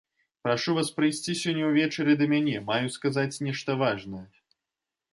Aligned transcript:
Прашу 0.45 0.71
вас 0.77 0.89
прыйсці 0.97 1.35
сёння 1.43 1.69
ўвечары 1.69 2.17
да 2.23 2.31
мяне, 2.33 2.57
маю 2.73 2.87
сказаць 2.99 3.41
нешта 3.49 3.81
важнае. 3.87 4.27